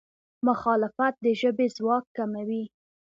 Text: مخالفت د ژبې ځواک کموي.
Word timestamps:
مخالفت 0.47 1.13
د 1.23 1.27
ژبې 1.39 1.67
ځواک 1.77 2.05
کموي. 2.17 2.63